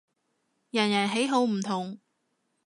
[0.71, 1.99] 人人喜好唔同